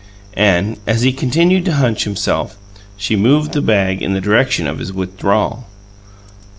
[0.33, 2.57] And, as he continued to hunch himself,
[2.97, 5.65] she moved the bag in the direction of his withdrawal.